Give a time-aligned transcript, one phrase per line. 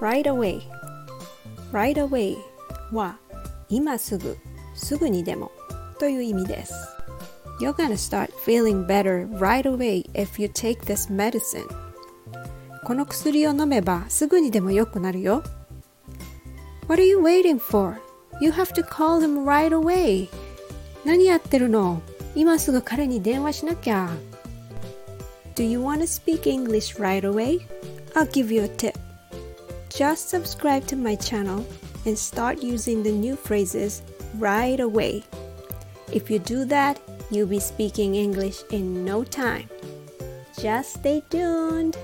[0.00, 0.60] right away
[1.72, 2.36] right away
[2.92, 3.18] は
[3.68, 4.36] 今すぐ
[4.74, 5.50] すぐにでも
[5.98, 6.74] という意味です
[7.60, 11.66] You're gonna start feeling better right away if you take this medicine
[12.84, 15.42] この薬を飲めばすぐにでも良くなるよ
[16.88, 17.96] What are you waiting for?
[18.40, 20.28] You have to call him right away
[21.04, 22.02] 何やってるの
[22.34, 24.10] 今すぐ彼に電話しなきゃ
[25.56, 27.60] Do you want to speak English right away?
[28.14, 29.05] I'll give you a tip.
[29.96, 31.66] Just subscribe to my channel
[32.04, 34.02] and start using the new phrases
[34.34, 35.24] right away.
[36.12, 37.00] If you do that,
[37.30, 39.70] you'll be speaking English in no time.
[40.60, 41.96] Just stay tuned.